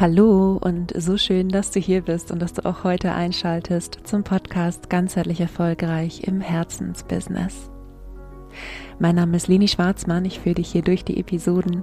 Hallo 0.00 0.60
und 0.62 0.92
so 0.96 1.18
schön, 1.18 1.48
dass 1.48 1.72
du 1.72 1.80
hier 1.80 2.02
bist 2.02 2.30
und 2.30 2.40
dass 2.40 2.52
du 2.52 2.64
auch 2.64 2.84
heute 2.84 3.10
einschaltest 3.14 3.98
zum 4.04 4.22
Podcast 4.22 4.88
Ganzheitlich 4.88 5.40
Erfolgreich 5.40 6.22
im 6.22 6.40
Herzensbusiness. 6.40 7.68
Mein 9.00 9.16
Name 9.16 9.36
ist 9.36 9.48
Leni 9.48 9.66
Schwarzmann, 9.66 10.24
ich 10.24 10.38
führe 10.38 10.54
dich 10.54 10.70
hier 10.70 10.82
durch 10.82 11.04
die 11.04 11.18
Episoden 11.18 11.82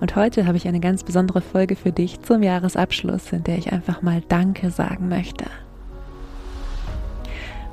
und 0.00 0.14
heute 0.14 0.46
habe 0.46 0.58
ich 0.58 0.68
eine 0.68 0.80
ganz 0.80 1.04
besondere 1.04 1.40
Folge 1.40 1.74
für 1.74 1.90
dich 1.90 2.20
zum 2.20 2.42
Jahresabschluss, 2.42 3.32
in 3.32 3.44
der 3.44 3.56
ich 3.56 3.72
einfach 3.72 4.02
mal 4.02 4.20
Danke 4.28 4.70
sagen 4.70 5.08
möchte. 5.08 5.46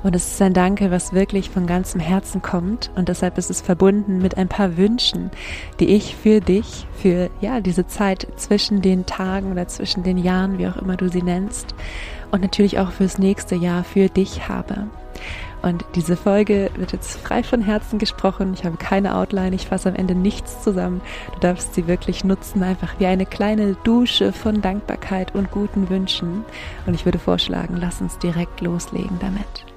Und 0.02 0.16
es 0.16 0.32
ist 0.32 0.42
ein 0.42 0.52
Danke, 0.52 0.90
was 0.90 1.12
wirklich 1.12 1.50
von 1.50 1.66
ganzem 1.66 2.00
Herzen 2.00 2.42
kommt. 2.42 2.90
Und 2.96 3.08
deshalb 3.08 3.38
ist 3.38 3.50
es 3.50 3.60
verbunden 3.60 4.18
mit 4.18 4.36
ein 4.36 4.48
paar 4.48 4.76
Wünschen, 4.76 5.30
die 5.78 5.94
ich 5.94 6.16
für 6.16 6.40
dich, 6.40 6.86
für 6.96 7.30
ja, 7.40 7.60
diese 7.60 7.86
Zeit 7.86 8.26
zwischen 8.36 8.82
den 8.82 9.06
Tagen 9.06 9.52
oder 9.52 9.68
zwischen 9.68 10.02
den 10.02 10.18
Jahren, 10.18 10.58
wie 10.58 10.66
auch 10.66 10.76
immer 10.76 10.96
du 10.96 11.08
sie 11.08 11.22
nennst, 11.22 11.74
und 12.30 12.40
natürlich 12.40 12.78
auch 12.78 12.90
fürs 12.90 13.18
nächste 13.18 13.54
Jahr 13.54 13.84
für 13.84 14.08
dich 14.08 14.48
habe. 14.48 14.88
Und 15.62 15.84
diese 15.94 16.16
Folge 16.16 16.70
wird 16.74 16.92
jetzt 16.92 17.20
frei 17.20 17.44
von 17.44 17.62
Herzen 17.62 18.00
gesprochen. 18.00 18.52
Ich 18.54 18.64
habe 18.64 18.76
keine 18.76 19.16
Outline, 19.16 19.54
ich 19.54 19.68
fasse 19.68 19.90
am 19.90 19.94
Ende 19.94 20.16
nichts 20.16 20.62
zusammen. 20.62 21.00
Du 21.34 21.40
darfst 21.40 21.74
sie 21.74 21.86
wirklich 21.86 22.24
nutzen, 22.24 22.64
einfach 22.64 22.98
wie 22.98 23.06
eine 23.06 23.26
kleine 23.26 23.76
Dusche 23.84 24.32
von 24.32 24.60
Dankbarkeit 24.60 25.34
und 25.36 25.52
guten 25.52 25.88
Wünschen. 25.88 26.44
Und 26.86 26.94
ich 26.94 27.04
würde 27.04 27.20
vorschlagen, 27.20 27.76
lass 27.78 28.00
uns 28.00 28.18
direkt 28.18 28.60
loslegen 28.60 29.18
damit. 29.20 29.71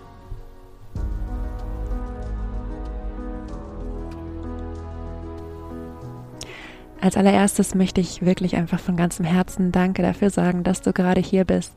Als 7.06 7.18
allererstes 7.18 7.76
möchte 7.76 8.02
ich 8.02 8.26
wirklich 8.26 8.56
einfach 8.56 8.80
von 8.80 8.98
ganzem 8.98 9.26
Herzen 9.26 9.72
Danke 9.72 10.02
dafür 10.02 10.32
sagen, 10.32 10.64
dass 10.64 10.82
du 10.82 10.92
gerade 10.92 11.22
hier 11.22 11.46
bist, 11.46 11.72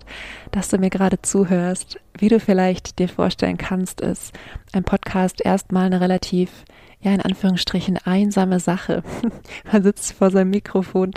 dass 0.52 0.68
du 0.70 0.79
mir 0.79 0.88
gerade 0.88 1.21
zuhörst. 1.21 2.01
Wie 2.16 2.30
du 2.30 2.40
vielleicht 2.40 2.98
dir 2.98 3.10
vorstellen 3.10 3.59
kannst, 3.59 4.01
ist 4.01 4.32
ein 4.73 4.84
Podcast 4.84 5.45
erstmal 5.45 5.84
eine 5.84 6.01
relativ, 6.01 6.65
ja, 7.02 7.12
in 7.12 7.21
Anführungsstrichen 7.21 7.99
einsame 7.99 8.59
Sache. 8.59 9.02
man 9.71 9.82
sitzt 9.82 10.15
vor 10.15 10.30
seinem 10.30 10.49
Mikrofon, 10.49 11.10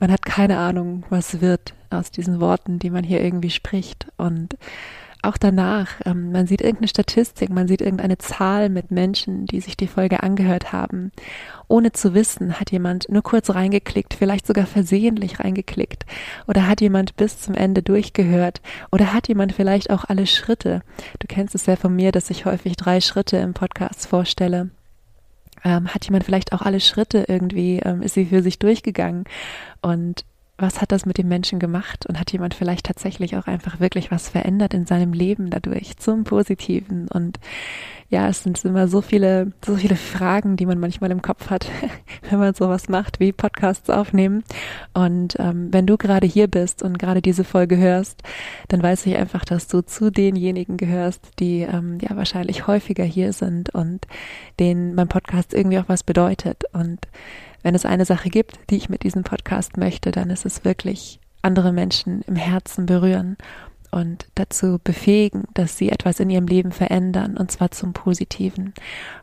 man 0.00 0.10
hat 0.10 0.26
keine 0.26 0.58
Ahnung, 0.58 1.04
was 1.08 1.40
wird 1.40 1.72
aus 1.88 2.10
diesen 2.10 2.40
Worten, 2.40 2.80
die 2.80 2.90
man 2.90 3.04
hier 3.04 3.22
irgendwie 3.22 3.50
spricht 3.50 4.08
und 4.16 4.56
auch 5.22 5.36
danach, 5.36 5.88
ähm, 6.04 6.32
man 6.32 6.46
sieht 6.46 6.60
irgendeine 6.60 6.88
Statistik, 6.88 7.50
man 7.50 7.68
sieht 7.68 7.80
irgendeine 7.80 8.18
Zahl 8.18 8.68
mit 8.68 8.90
Menschen, 8.90 9.46
die 9.46 9.60
sich 9.60 9.76
die 9.76 9.86
Folge 9.86 10.22
angehört 10.22 10.72
haben. 10.72 11.12
Ohne 11.68 11.92
zu 11.92 12.12
wissen, 12.12 12.58
hat 12.58 12.72
jemand 12.72 13.08
nur 13.08 13.22
kurz 13.22 13.50
reingeklickt, 13.50 14.14
vielleicht 14.14 14.46
sogar 14.46 14.66
versehentlich 14.66 15.40
reingeklickt. 15.40 16.04
Oder 16.46 16.66
hat 16.66 16.80
jemand 16.80 17.16
bis 17.16 17.40
zum 17.40 17.54
Ende 17.54 17.82
durchgehört. 17.82 18.60
Oder 18.90 19.12
hat 19.12 19.28
jemand 19.28 19.52
vielleicht 19.52 19.90
auch 19.90 20.04
alle 20.04 20.26
Schritte. 20.26 20.82
Du 21.20 21.26
kennst 21.28 21.54
es 21.54 21.66
ja 21.66 21.76
von 21.76 21.94
mir, 21.94 22.12
dass 22.12 22.30
ich 22.30 22.44
häufig 22.44 22.76
drei 22.76 23.00
Schritte 23.00 23.36
im 23.36 23.54
Podcast 23.54 24.06
vorstelle. 24.06 24.70
Ähm, 25.64 25.94
hat 25.94 26.04
jemand 26.04 26.24
vielleicht 26.24 26.52
auch 26.52 26.62
alle 26.62 26.80
Schritte 26.80 27.26
irgendwie, 27.28 27.78
ähm, 27.78 28.02
ist 28.02 28.14
sie 28.14 28.26
für 28.26 28.42
sich 28.42 28.58
durchgegangen. 28.58 29.24
Und 29.80 30.24
was 30.58 30.80
hat 30.80 30.92
das 30.92 31.06
mit 31.06 31.18
dem 31.18 31.28
Menschen 31.28 31.58
gemacht 31.58 32.06
und 32.06 32.20
hat 32.20 32.32
jemand 32.32 32.54
vielleicht 32.54 32.86
tatsächlich 32.86 33.36
auch 33.36 33.46
einfach 33.46 33.80
wirklich 33.80 34.10
was 34.10 34.28
verändert 34.28 34.74
in 34.74 34.86
seinem 34.86 35.12
Leben 35.12 35.50
dadurch 35.50 35.96
zum 35.96 36.24
Positiven 36.24 37.08
und 37.08 37.38
ja, 38.12 38.28
es 38.28 38.42
sind 38.42 38.62
immer 38.66 38.88
so 38.88 39.00
viele, 39.00 39.52
so 39.64 39.74
viele 39.76 39.96
Fragen, 39.96 40.56
die 40.56 40.66
man 40.66 40.78
manchmal 40.78 41.10
im 41.10 41.22
Kopf 41.22 41.48
hat, 41.48 41.66
wenn 42.28 42.38
man 42.38 42.52
sowas 42.52 42.90
macht 42.90 43.20
wie 43.20 43.32
Podcasts 43.32 43.88
aufnehmen. 43.88 44.44
Und 44.92 45.36
ähm, 45.38 45.72
wenn 45.72 45.86
du 45.86 45.96
gerade 45.96 46.26
hier 46.26 46.46
bist 46.46 46.82
und 46.82 46.98
gerade 46.98 47.22
diese 47.22 47.42
Folge 47.42 47.78
hörst, 47.78 48.22
dann 48.68 48.82
weiß 48.82 49.06
ich 49.06 49.16
einfach, 49.16 49.46
dass 49.46 49.66
du 49.66 49.80
zu 49.80 50.10
denjenigen 50.10 50.76
gehörst, 50.76 51.26
die 51.38 51.62
ähm, 51.62 52.00
ja 52.02 52.14
wahrscheinlich 52.14 52.66
häufiger 52.66 53.04
hier 53.04 53.32
sind 53.32 53.74
und 53.74 54.06
denen 54.60 54.94
mein 54.94 55.08
Podcast 55.08 55.54
irgendwie 55.54 55.78
auch 55.78 55.88
was 55.88 56.02
bedeutet. 56.02 56.64
Und 56.74 57.00
wenn 57.62 57.74
es 57.74 57.86
eine 57.86 58.04
Sache 58.04 58.28
gibt, 58.28 58.58
die 58.70 58.76
ich 58.76 58.88
mit 58.88 59.02
diesem 59.02 59.22
Podcast 59.22 59.76
möchte, 59.76 60.10
dann 60.10 60.30
ist 60.30 60.44
es 60.44 60.64
wirklich 60.64 61.20
andere 61.42 61.72
Menschen 61.72 62.22
im 62.22 62.36
Herzen 62.36 62.86
berühren 62.86 63.36
und 63.90 64.26
dazu 64.34 64.80
befähigen, 64.82 65.44
dass 65.54 65.76
sie 65.76 65.90
etwas 65.90 66.18
in 66.18 66.30
ihrem 66.30 66.46
Leben 66.46 66.72
verändern, 66.72 67.36
und 67.36 67.50
zwar 67.50 67.70
zum 67.70 67.92
Positiven. 67.92 68.72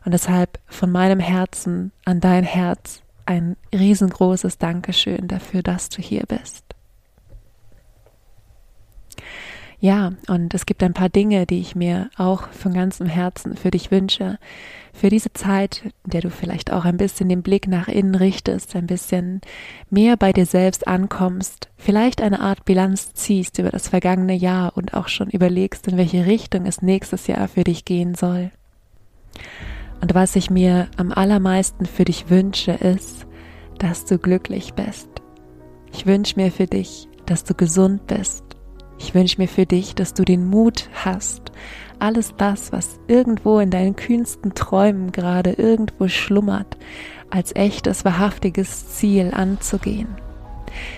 Und 0.04 0.12
deshalb 0.12 0.60
von 0.66 0.90
meinem 0.92 1.20
Herzen 1.20 1.92
an 2.04 2.20
dein 2.20 2.44
Herz 2.44 3.02
ein 3.26 3.56
riesengroßes 3.74 4.58
Dankeschön 4.58 5.28
dafür, 5.28 5.62
dass 5.62 5.88
du 5.88 6.00
hier 6.00 6.22
bist. 6.26 6.64
Ja, 9.82 10.12
und 10.28 10.52
es 10.52 10.66
gibt 10.66 10.82
ein 10.82 10.92
paar 10.92 11.08
Dinge, 11.08 11.46
die 11.46 11.58
ich 11.58 11.74
mir 11.74 12.10
auch 12.18 12.48
von 12.50 12.74
ganzem 12.74 13.06
Herzen 13.06 13.56
für 13.56 13.70
dich 13.70 13.90
wünsche. 13.90 14.38
Für 14.92 15.08
diese 15.08 15.32
Zeit, 15.32 15.82
in 16.04 16.10
der 16.10 16.20
du 16.20 16.30
vielleicht 16.30 16.70
auch 16.70 16.84
ein 16.84 16.98
bisschen 16.98 17.30
den 17.30 17.42
Blick 17.42 17.66
nach 17.66 17.88
innen 17.88 18.14
richtest, 18.14 18.76
ein 18.76 18.86
bisschen 18.86 19.40
mehr 19.88 20.18
bei 20.18 20.34
dir 20.34 20.44
selbst 20.44 20.86
ankommst, 20.86 21.70
vielleicht 21.78 22.20
eine 22.20 22.40
Art 22.40 22.66
Bilanz 22.66 23.14
ziehst 23.14 23.58
über 23.58 23.70
das 23.70 23.88
vergangene 23.88 24.34
Jahr 24.34 24.76
und 24.76 24.92
auch 24.92 25.08
schon 25.08 25.30
überlegst, 25.30 25.88
in 25.88 25.96
welche 25.96 26.26
Richtung 26.26 26.66
es 26.66 26.82
nächstes 26.82 27.26
Jahr 27.26 27.48
für 27.48 27.64
dich 27.64 27.86
gehen 27.86 28.14
soll. 28.14 28.50
Und 30.02 30.14
was 30.14 30.36
ich 30.36 30.50
mir 30.50 30.88
am 30.98 31.10
allermeisten 31.10 31.86
für 31.86 32.04
dich 32.04 32.28
wünsche, 32.28 32.72
ist, 32.72 33.26
dass 33.78 34.04
du 34.04 34.18
glücklich 34.18 34.74
bist. 34.74 35.08
Ich 35.92 36.04
wünsche 36.04 36.38
mir 36.38 36.52
für 36.52 36.66
dich, 36.66 37.08
dass 37.24 37.44
du 37.44 37.54
gesund 37.54 38.06
bist, 38.06 38.44
ich 39.00 39.14
wünsche 39.14 39.40
mir 39.40 39.48
für 39.48 39.64
dich, 39.64 39.94
dass 39.94 40.12
du 40.12 40.24
den 40.24 40.46
Mut 40.46 40.90
hast, 40.92 41.52
alles 41.98 42.34
das, 42.36 42.70
was 42.70 43.00
irgendwo 43.08 43.58
in 43.58 43.70
deinen 43.70 43.96
kühnsten 43.96 44.54
Träumen 44.54 45.10
gerade 45.10 45.52
irgendwo 45.52 46.06
schlummert, 46.08 46.76
als 47.30 47.56
echtes, 47.56 48.04
wahrhaftiges 48.04 48.88
Ziel 48.88 49.32
anzugehen. 49.34 50.08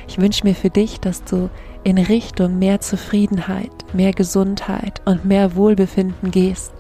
Ich 0.09 0.19
wünsche 0.19 0.45
mir 0.45 0.55
für 0.55 0.69
dich, 0.69 0.99
dass 0.99 1.23
du 1.25 1.49
in 1.85 1.97
Richtung 1.97 2.59
mehr 2.59 2.81
Zufriedenheit, 2.81 3.73
mehr 3.95 4.13
Gesundheit 4.13 5.01
und 5.05 5.25
mehr 5.25 5.55
Wohlbefinden 5.55 6.33
gehst. 6.33 6.73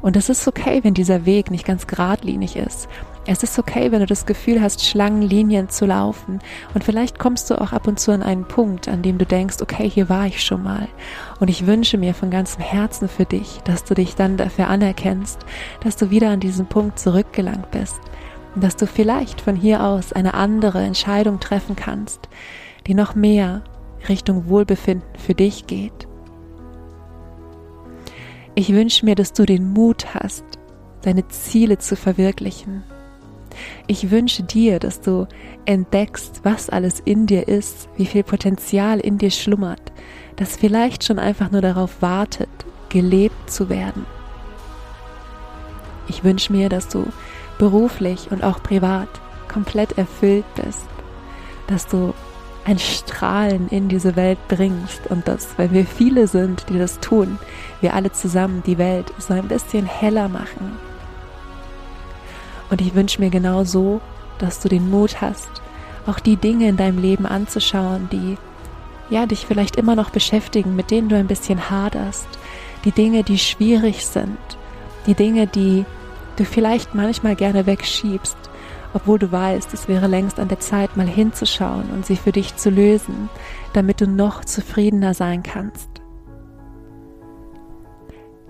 Und 0.00 0.16
es 0.16 0.30
ist 0.30 0.48
okay, 0.48 0.80
wenn 0.82 0.94
dieser 0.94 1.26
Weg 1.26 1.50
nicht 1.50 1.66
ganz 1.66 1.86
geradlinig 1.86 2.56
ist. 2.56 2.88
Es 3.24 3.44
ist 3.44 3.56
okay, 3.56 3.92
wenn 3.92 4.00
du 4.00 4.06
das 4.06 4.26
Gefühl 4.26 4.60
hast, 4.60 4.84
Schlangenlinien 4.84 5.68
zu 5.68 5.86
laufen. 5.86 6.40
Und 6.74 6.82
vielleicht 6.82 7.20
kommst 7.20 7.48
du 7.50 7.60
auch 7.60 7.72
ab 7.72 7.86
und 7.86 8.00
zu 8.00 8.10
an 8.10 8.22
einen 8.22 8.48
Punkt, 8.48 8.88
an 8.88 9.02
dem 9.02 9.18
du 9.18 9.24
denkst, 9.24 9.58
okay, 9.62 9.88
hier 9.88 10.08
war 10.08 10.26
ich 10.26 10.42
schon 10.42 10.64
mal. 10.64 10.88
Und 11.38 11.48
ich 11.48 11.66
wünsche 11.66 11.98
mir 11.98 12.14
von 12.14 12.30
ganzem 12.30 12.62
Herzen 12.62 13.08
für 13.08 13.24
dich, 13.24 13.60
dass 13.64 13.84
du 13.84 13.94
dich 13.94 14.16
dann 14.16 14.36
dafür 14.36 14.66
anerkennst, 14.66 15.38
dass 15.84 15.96
du 15.96 16.10
wieder 16.10 16.30
an 16.30 16.40
diesen 16.40 16.66
Punkt 16.66 16.98
zurückgelangt 16.98 17.70
bist. 17.70 18.00
Und 18.56 18.64
dass 18.64 18.74
du 18.74 18.88
vielleicht 18.88 19.40
von 19.40 19.54
hier 19.54 19.84
aus 19.84 20.12
eine 20.12 20.34
andere 20.34 20.82
Entscheidung 20.82 21.38
treffen 21.38 21.76
kannst, 21.76 22.28
die 22.88 22.94
noch 22.94 23.14
mehr 23.14 23.62
Richtung 24.08 24.48
Wohlbefinden 24.48 25.08
für 25.16 25.34
dich 25.34 25.68
geht. 25.68 26.08
Ich 28.56 28.72
wünsche 28.72 29.06
mir, 29.06 29.14
dass 29.14 29.32
du 29.32 29.46
den 29.46 29.72
Mut 29.72 30.12
hast, 30.12 30.44
deine 31.02 31.28
Ziele 31.28 31.78
zu 31.78 31.94
verwirklichen. 31.94 32.82
Ich 33.86 34.10
wünsche 34.10 34.42
dir, 34.42 34.78
dass 34.78 35.00
du 35.00 35.26
entdeckst, 35.64 36.40
was 36.44 36.70
alles 36.70 37.00
in 37.00 37.26
dir 37.26 37.48
ist, 37.48 37.88
wie 37.96 38.06
viel 38.06 38.22
Potenzial 38.22 39.00
in 39.00 39.18
dir 39.18 39.30
schlummert, 39.30 39.92
das 40.36 40.56
vielleicht 40.56 41.04
schon 41.04 41.18
einfach 41.18 41.50
nur 41.50 41.60
darauf 41.60 42.00
wartet, 42.02 42.48
gelebt 42.88 43.50
zu 43.50 43.68
werden. 43.68 44.06
Ich 46.08 46.24
wünsche 46.24 46.52
mir, 46.52 46.68
dass 46.68 46.88
du 46.88 47.06
beruflich 47.58 48.30
und 48.30 48.42
auch 48.44 48.62
privat 48.62 49.08
komplett 49.48 49.96
erfüllt 49.98 50.44
bist, 50.54 50.86
dass 51.66 51.86
du 51.86 52.12
ein 52.64 52.78
Strahlen 52.78 53.68
in 53.68 53.88
diese 53.88 54.14
Welt 54.16 54.38
bringst 54.48 55.06
und 55.08 55.26
dass, 55.26 55.58
weil 55.58 55.72
wir 55.72 55.84
viele 55.84 56.26
sind, 56.26 56.66
die 56.68 56.78
das 56.78 57.00
tun, 57.00 57.38
wir 57.80 57.94
alle 57.94 58.12
zusammen 58.12 58.62
die 58.66 58.78
Welt 58.78 59.12
so 59.18 59.34
ein 59.34 59.48
bisschen 59.48 59.84
heller 59.86 60.28
machen. 60.28 60.72
Und 62.72 62.80
ich 62.80 62.94
wünsche 62.94 63.20
mir 63.20 63.28
genau 63.28 63.64
so, 63.64 64.00
dass 64.38 64.58
du 64.60 64.70
den 64.70 64.90
Mut 64.90 65.20
hast, 65.20 65.50
auch 66.06 66.18
die 66.18 66.36
Dinge 66.36 66.68
in 66.70 66.78
deinem 66.78 66.98
Leben 66.98 67.26
anzuschauen, 67.26 68.08
die 68.10 68.38
ja 69.10 69.26
dich 69.26 69.44
vielleicht 69.44 69.76
immer 69.76 69.94
noch 69.94 70.08
beschäftigen, 70.08 70.74
mit 70.74 70.90
denen 70.90 71.10
du 71.10 71.16
ein 71.16 71.26
bisschen 71.26 71.68
haderst, 71.68 72.26
die 72.86 72.90
Dinge, 72.90 73.24
die 73.24 73.38
schwierig 73.38 74.06
sind, 74.06 74.38
die 75.06 75.12
Dinge, 75.12 75.46
die 75.46 75.84
du 76.36 76.46
vielleicht 76.46 76.94
manchmal 76.94 77.36
gerne 77.36 77.66
wegschiebst, 77.66 78.38
obwohl 78.94 79.18
du 79.18 79.30
weißt, 79.30 79.74
es 79.74 79.86
wäre 79.86 80.06
längst 80.06 80.40
an 80.40 80.48
der 80.48 80.60
Zeit, 80.60 80.96
mal 80.96 81.06
hinzuschauen 81.06 81.90
und 81.92 82.06
sie 82.06 82.16
für 82.16 82.32
dich 82.32 82.56
zu 82.56 82.70
lösen, 82.70 83.28
damit 83.74 84.00
du 84.00 84.06
noch 84.06 84.46
zufriedener 84.46 85.12
sein 85.12 85.42
kannst. 85.42 85.90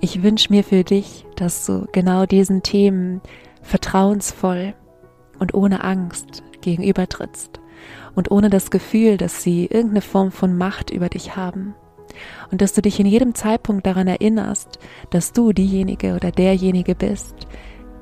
Ich 0.01 0.23
wünsche 0.23 0.53
mir 0.53 0.63
für 0.63 0.85
dich, 0.85 1.27
dass 1.35 1.67
du 1.67 1.89
genau 1.91 2.25
diesen 2.25 2.63
Themen 2.63 3.21
vertrauensvoll 3.63 4.75
und 5.39 5.55
ohne 5.55 5.85
Angst 5.85 6.43
gegenübertrittst 6.61 7.61
und 8.15 8.31
ohne 8.31 8.51
das 8.51 8.71
Gefühl, 8.71 9.17
dass 9.17 9.43
sie 9.43 9.67
irgendeine 9.67 10.03
Form 10.03 10.31
von 10.31 10.57
Macht 10.57 10.91
über 10.91 11.09
dich 11.09 11.37
haben. 11.37 11.75
Und 12.51 12.61
dass 12.61 12.75
du 12.75 12.83
dich 12.83 13.01
in 13.01 13.07
jedem 13.07 13.35
Zeitpunkt 13.35 13.87
daran 13.87 14.07
erinnerst, 14.07 14.79
dass 15.11 15.33
du 15.33 15.53
diejenige 15.53 16.15
oder 16.15 16.31
derjenige 16.31 16.95
bist, 16.95 17.35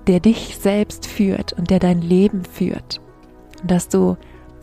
der 0.06 0.20
dich 0.20 0.58
selbst 0.60 1.06
führt 1.06 1.52
und 1.52 1.70
der 1.70 1.78
dein 1.78 2.02
Leben 2.02 2.44
führt. 2.44 3.00
Und 3.62 3.70
dass 3.70 3.88
du 3.88 4.16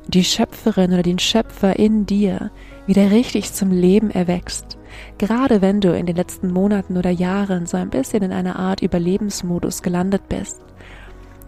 die 0.07 0.23
Schöpferin 0.23 0.93
oder 0.93 1.03
den 1.03 1.19
Schöpfer 1.19 1.77
in 1.77 2.05
dir 2.05 2.51
wieder 2.85 3.11
richtig 3.11 3.53
zum 3.53 3.71
Leben 3.71 4.09
erwächst. 4.09 4.77
Gerade 5.17 5.61
wenn 5.61 5.81
du 5.81 5.95
in 5.95 6.05
den 6.05 6.15
letzten 6.15 6.51
Monaten 6.51 6.97
oder 6.97 7.09
Jahren 7.09 7.65
so 7.65 7.77
ein 7.77 7.89
bisschen 7.89 8.23
in 8.23 8.31
einer 8.31 8.57
Art 8.57 8.81
Überlebensmodus 8.81 9.81
gelandet 9.81 10.29
bist. 10.29 10.61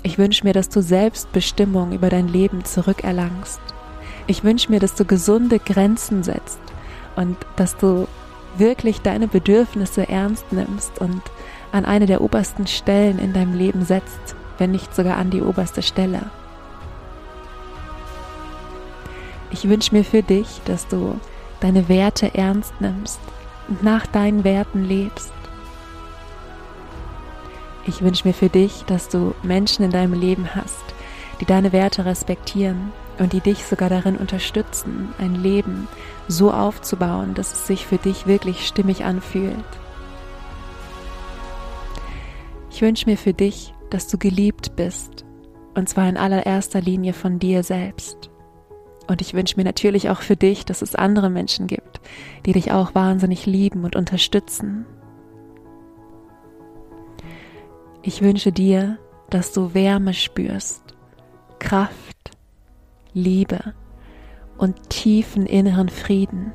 Ich 0.01 0.17
wünsche 0.17 0.45
mir, 0.45 0.53
dass 0.53 0.69
du 0.69 0.81
Selbstbestimmung 0.81 1.91
über 1.91 2.09
dein 2.09 2.27
Leben 2.27 2.63
zurückerlangst. 2.63 3.59
Ich 4.27 4.43
wünsche 4.43 4.71
mir, 4.71 4.79
dass 4.79 4.95
du 4.95 5.05
gesunde 5.05 5.59
Grenzen 5.59 6.23
setzt 6.23 6.59
und 7.15 7.35
dass 7.55 7.75
du 7.77 8.07
wirklich 8.57 9.01
deine 9.01 9.27
Bedürfnisse 9.27 10.07
ernst 10.07 10.51
nimmst 10.51 10.99
und 10.99 11.21
an 11.71 11.85
eine 11.85 12.05
der 12.05 12.21
obersten 12.21 12.67
Stellen 12.67 13.19
in 13.19 13.33
deinem 13.33 13.57
Leben 13.57 13.83
setzt, 13.83 14.35
wenn 14.57 14.71
nicht 14.71 14.95
sogar 14.95 15.17
an 15.17 15.29
die 15.29 15.41
oberste 15.41 15.81
Stelle. 15.81 16.21
Ich 19.51 19.67
wünsche 19.67 19.93
mir 19.93 20.03
für 20.03 20.23
dich, 20.23 20.61
dass 20.65 20.87
du 20.87 21.19
deine 21.59 21.89
Werte 21.89 22.33
ernst 22.35 22.73
nimmst 22.79 23.19
und 23.67 23.83
nach 23.83 24.07
deinen 24.07 24.43
Werten 24.43 24.85
lebst. 24.85 25.33
Ich 27.89 28.03
wünsche 28.03 28.27
mir 28.27 28.35
für 28.35 28.49
dich, 28.49 28.83
dass 28.85 29.09
du 29.09 29.33
Menschen 29.41 29.83
in 29.83 29.89
deinem 29.89 30.13
Leben 30.13 30.53
hast, 30.53 30.85
die 31.41 31.45
deine 31.45 31.73
Werte 31.73 32.05
respektieren 32.05 32.91
und 33.17 33.33
die 33.33 33.39
dich 33.39 33.65
sogar 33.65 33.89
darin 33.89 34.15
unterstützen, 34.15 35.09
ein 35.17 35.33
Leben 35.33 35.87
so 36.27 36.51
aufzubauen, 36.51 37.33
dass 37.33 37.51
es 37.51 37.65
sich 37.65 37.87
für 37.87 37.97
dich 37.97 38.27
wirklich 38.27 38.67
stimmig 38.67 39.05
anfühlt. 39.05 39.55
Ich 42.69 42.83
wünsche 42.83 43.09
mir 43.09 43.17
für 43.17 43.33
dich, 43.33 43.73
dass 43.89 44.07
du 44.07 44.19
geliebt 44.19 44.75
bist, 44.75 45.25
und 45.73 45.89
zwar 45.89 46.07
in 46.07 46.17
allererster 46.17 46.81
Linie 46.81 47.13
von 47.13 47.39
dir 47.39 47.63
selbst. 47.63 48.29
Und 49.07 49.19
ich 49.19 49.33
wünsche 49.33 49.55
mir 49.57 49.63
natürlich 49.63 50.11
auch 50.11 50.21
für 50.21 50.35
dich, 50.35 50.63
dass 50.63 50.83
es 50.83 50.93
andere 50.93 51.31
Menschen 51.31 51.65
gibt, 51.65 52.01
die 52.45 52.51
dich 52.51 52.71
auch 52.71 52.93
wahnsinnig 52.93 53.47
lieben 53.47 53.83
und 53.83 53.95
unterstützen. 53.95 54.85
Ich 58.01 58.21
wünsche 58.21 58.53
dir, 58.53 58.97
dass 59.29 59.51
du 59.51 59.73
Wärme 59.73 60.13
spürst, 60.13 60.81
Kraft, 61.59 62.31
Liebe 63.13 63.73
und 64.57 64.89
tiefen 64.89 65.45
inneren 65.45 65.89
Frieden. 65.89 66.53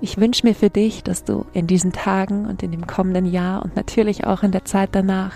Ich 0.00 0.16
wünsche 0.16 0.46
mir 0.46 0.54
für 0.54 0.70
dich, 0.70 1.02
dass 1.02 1.24
du 1.24 1.44
in 1.52 1.66
diesen 1.66 1.92
Tagen 1.92 2.46
und 2.46 2.62
in 2.62 2.72
dem 2.72 2.86
kommenden 2.86 3.26
Jahr 3.26 3.62
und 3.62 3.76
natürlich 3.76 4.26
auch 4.26 4.42
in 4.42 4.52
der 4.52 4.64
Zeit 4.64 4.90
danach 4.92 5.34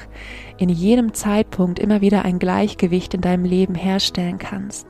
in 0.56 0.70
jedem 0.70 1.12
Zeitpunkt 1.12 1.78
immer 1.78 2.00
wieder 2.00 2.24
ein 2.24 2.38
Gleichgewicht 2.38 3.12
in 3.12 3.20
deinem 3.20 3.44
Leben 3.44 3.74
herstellen 3.74 4.38
kannst. 4.38 4.86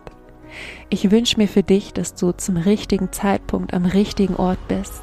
Ich 0.91 1.11
wünsche 1.11 1.39
mir 1.39 1.49
für 1.49 1.63
dich, 1.65 1.93
dass 1.93 2.15
du 2.15 2.33
zum 2.33 2.57
richtigen 2.57 3.11
Zeitpunkt 3.13 3.75
am 3.75 3.85
richtigen 3.85 4.37
Ort 4.37 4.59
bist 4.69 5.03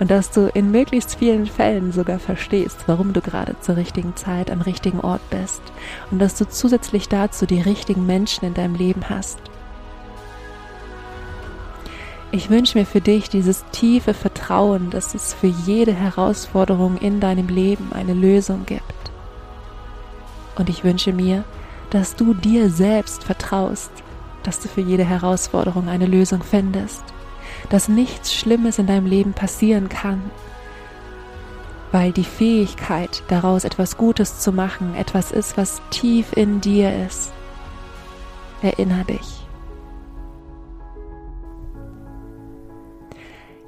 und 0.00 0.10
dass 0.10 0.30
du 0.30 0.48
in 0.48 0.70
möglichst 0.70 1.16
vielen 1.16 1.46
Fällen 1.46 1.92
sogar 1.92 2.18
verstehst, 2.18 2.78
warum 2.86 3.12
du 3.12 3.20
gerade 3.20 3.56
zur 3.60 3.76
richtigen 3.76 4.16
Zeit 4.16 4.50
am 4.50 4.60
richtigen 4.60 5.00
Ort 5.00 5.28
bist 5.30 5.62
und 6.10 6.18
dass 6.18 6.36
du 6.36 6.48
zusätzlich 6.48 7.08
dazu 7.08 7.46
die 7.46 7.60
richtigen 7.60 8.06
Menschen 8.06 8.44
in 8.44 8.54
deinem 8.54 8.74
Leben 8.74 9.08
hast. 9.08 9.38
Ich 12.32 12.50
wünsche 12.50 12.78
mir 12.78 12.86
für 12.86 13.00
dich 13.00 13.28
dieses 13.28 13.64
tiefe 13.70 14.12
Vertrauen, 14.12 14.90
dass 14.90 15.14
es 15.14 15.34
für 15.34 15.46
jede 15.46 15.92
Herausforderung 15.92 16.96
in 16.98 17.20
deinem 17.20 17.48
Leben 17.48 17.92
eine 17.92 18.14
Lösung 18.14 18.66
gibt. 18.66 18.82
Und 20.56 20.68
ich 20.68 20.82
wünsche 20.82 21.12
mir, 21.12 21.44
dass 21.90 22.16
du 22.16 22.34
dir 22.34 22.70
selbst 22.70 23.22
vertraust 23.22 23.92
dass 24.44 24.60
du 24.60 24.68
für 24.68 24.82
jede 24.82 25.04
Herausforderung 25.04 25.88
eine 25.88 26.06
Lösung 26.06 26.42
findest, 26.42 27.02
dass 27.70 27.88
nichts 27.88 28.34
Schlimmes 28.34 28.78
in 28.78 28.86
deinem 28.86 29.06
Leben 29.06 29.32
passieren 29.32 29.88
kann, 29.88 30.22
weil 31.92 32.12
die 32.12 32.24
Fähigkeit 32.24 33.22
daraus 33.28 33.64
etwas 33.64 33.96
Gutes 33.96 34.40
zu 34.40 34.52
machen 34.52 34.94
etwas 34.94 35.30
ist, 35.30 35.56
was 35.56 35.80
tief 35.90 36.32
in 36.36 36.60
dir 36.60 37.06
ist. 37.06 37.32
Erinner 38.62 39.04
dich. 39.04 39.46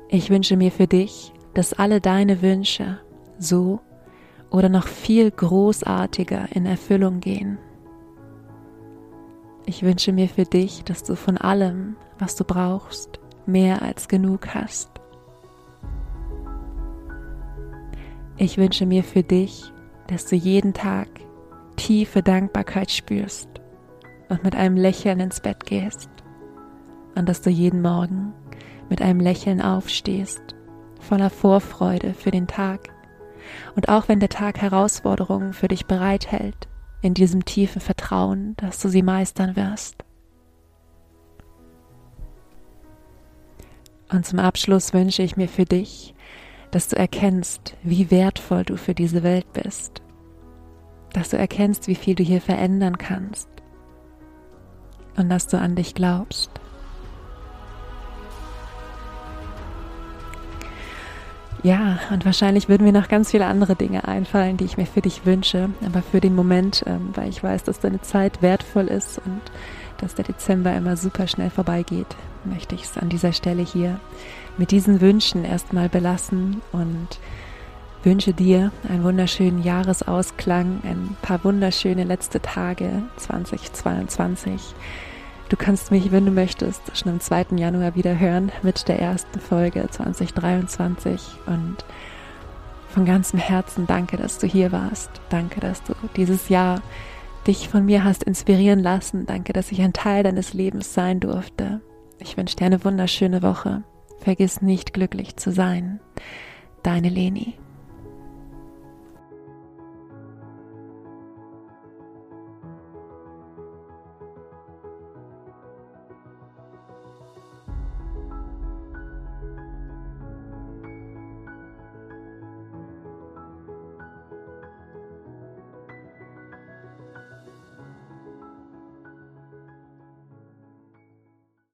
Ich 0.09 0.31
wünsche 0.31 0.57
mir 0.57 0.73
für 0.73 0.87
dich, 0.87 1.33
dass 1.55 1.73
alle 1.73 2.01
deine 2.01 2.43
Wünsche 2.43 2.99
so 3.39 3.81
oder 4.51 4.69
noch 4.69 4.87
viel 4.87 5.31
großartiger 5.31 6.49
in 6.53 6.67
Erfüllung 6.67 7.21
gehen. 7.21 7.59
Ich 9.67 9.83
wünsche 9.83 10.13
mir 10.13 10.29
für 10.29 10.45
dich, 10.45 10.85
dass 10.85 11.03
du 11.03 11.17
von 11.17 11.37
allem, 11.37 11.97
was 12.19 12.37
du 12.37 12.45
brauchst, 12.45 13.19
mehr 13.47 13.83
als 13.83 14.09
genug 14.09 14.55
hast. 14.55 14.91
Ich 18.37 18.59
wünsche 18.59 18.87
mir 18.87 19.03
für 19.03 19.23
dich, 19.23 19.73
dass 20.09 20.27
du 20.27 20.37
jeden 20.37 20.75
Tag 20.75 21.09
tiefe 21.77 22.23
Dankbarkeit 22.23 22.91
spürst 22.91 23.49
und 24.29 24.45
mit 24.45 24.55
einem 24.55 24.77
Lächeln 24.77 25.21
ins 25.21 25.41
Bett 25.41 25.65
gehst 25.67 26.11
und 27.15 27.29
dass 27.29 27.43
du 27.43 27.51
jeden 27.51 27.83
Morgen 27.83 28.35
mit 28.89 29.03
einem 29.03 29.21
Lächeln 29.21 29.61
aufstehst, 29.61 30.43
voller 31.01 31.31
Vorfreude 31.31 32.15
für 32.15 32.31
den 32.31 32.47
Tag. 32.47 32.91
Und 33.75 33.89
auch 33.89 34.09
wenn 34.09 34.21
der 34.21 34.29
Tag 34.29 34.61
Herausforderungen 34.61 35.53
für 35.53 35.69
dich 35.69 35.87
bereithält, 35.87 36.69
in 37.03 37.15
diesem 37.15 37.45
tiefen 37.45 37.81
Vertrauen, 37.81 38.55
dass 38.57 38.81
du 38.81 38.89
sie 38.89 39.03
meistern 39.03 39.57
wirst. 39.57 40.06
Und 44.11 44.25
zum 44.25 44.39
Abschluss 44.39 44.93
wünsche 44.93 45.23
ich 45.23 45.37
mir 45.37 45.49
für 45.49 45.65
dich, 45.65 46.15
dass 46.71 46.89
du 46.89 46.97
erkennst, 46.97 47.77
wie 47.83 48.11
wertvoll 48.11 48.65
du 48.65 48.77
für 48.77 48.95
diese 48.95 49.23
Welt 49.23 49.53
bist, 49.53 50.03
dass 51.13 51.31
du 51.31 51.39
erkennst, 51.39 51.89
wie 51.89 51.95
viel 51.95 52.15
du 52.15 52.23
hier 52.23 52.41
verändern 52.41 52.99
kannst 52.99 53.49
und 55.17 55.29
dass 55.29 55.47
du 55.47 55.59
an 55.59 55.75
dich 55.75 55.95
glaubst. 55.95 56.51
Ja, 61.63 61.99
und 62.13 62.25
wahrscheinlich 62.25 62.69
würden 62.69 62.85
mir 62.85 62.93
noch 62.93 63.09
ganz 63.09 63.33
viele 63.33 63.47
andere 63.47 63.75
Dinge 63.75 64.07
einfallen, 64.07 64.57
die 64.57 64.67
ich 64.67 64.77
mir 64.77 64.87
für 64.87 65.01
dich 65.01 65.27
wünsche. 65.27 65.71
Aber 65.85 66.01
für 66.01 66.21
den 66.21 66.37
Moment, 66.37 66.85
ähm, 66.87 67.11
weil 67.15 67.29
ich 67.29 67.43
weiß, 67.43 67.65
dass 67.65 67.81
deine 67.81 68.01
Zeit 68.03 68.41
wertvoll 68.41 68.87
ist 68.87 69.19
und 69.25 69.41
dass 69.97 70.15
der 70.15 70.27
Dezember 70.27 70.77
immer 70.77 70.97
super 70.97 71.27
schnell 71.27 71.51
vorbeigeht, 71.51 72.07
möchte 72.47 72.75
ich 72.75 72.85
es 72.85 72.99
an 72.99 73.09
dieser 73.09 73.33
Stelle 73.33 73.63
hier 73.63 74.01
mit 74.57 74.71
diesen 74.71 75.01
Wünschen 75.01 75.45
erstmal 75.45 75.89
belassen 75.89 76.63
und 76.73 77.09
wünsche 78.03 78.33
dir 78.33 78.73
einen 78.89 79.05
wunderschönen 79.05 79.63
Jahresausklang, 79.63 80.81
ein 80.85 81.17
paar 81.23 81.43
wunderschöne 81.45 82.05
letzte 82.05 82.41
Tage 82.41 83.03
2022 83.17 84.75
Du 85.49 85.57
kannst 85.57 85.93
mich, 85.93 86.11
wenn 86.11 86.27
du 86.27 86.33
möchtest, 86.33 86.81
schon 86.99 87.13
am 87.13 87.21
2. 87.21 87.57
Januar 87.57 87.95
wieder 87.95 88.19
hören 88.19 88.51
mit 88.63 88.89
der 88.89 88.99
ersten 88.99 89.39
Folge 89.39 89.87
2023 89.89 91.21
und 91.47 91.77
von 92.89 93.05
ganzem 93.05 93.39
Herzen 93.39 93.87
danke, 93.87 94.17
dass 94.17 94.39
du 94.39 94.49
hier 94.49 94.73
warst. 94.73 95.11
Danke, 95.29 95.61
dass 95.61 95.85
du 95.85 95.95
dieses 96.17 96.49
Jahr 96.49 96.83
dich 97.47 97.69
von 97.69 97.85
mir 97.85 98.03
hast 98.03 98.25
inspirieren 98.25 98.81
lassen. 98.81 99.25
Danke, 99.27 99.53
dass 99.53 99.71
ich 99.71 99.81
ein 99.83 99.93
Teil 99.93 100.25
deines 100.25 100.53
Lebens 100.53 100.95
sein 100.95 101.21
durfte. 101.21 101.81
Ich 102.19 102.37
wünsche 102.37 102.57
dir 102.57 102.67
eine 102.67 102.85
wunderschöne 102.85 103.43
Woche. 103.43 103.83
Vergiss 104.21 104.63
nicht 104.63 104.93
glücklich 104.93 105.37
zu 105.37 105.53
sein. 105.53 106.01
Deine 106.83 107.09
Leni. 107.09 107.55